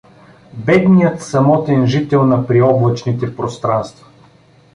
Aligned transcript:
Бедният 0.53 1.21
самотен 1.21 1.87
жител 1.87 2.25
на 2.25 2.47
приоблачните 2.47 3.35
пространства! 3.35 4.07